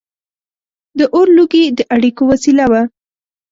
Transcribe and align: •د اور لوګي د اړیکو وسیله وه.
•د 0.97 0.99
اور 1.15 1.27
لوګي 1.37 1.63
د 1.77 1.79
اړیکو 1.95 2.23
وسیله 2.31 2.65
وه. 2.71 2.81